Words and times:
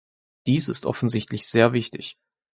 Dies 0.47 0.67
ist 0.67 0.87
offensichtlich 0.87 1.47
sehr 1.47 1.73
wichtig. 1.73 2.17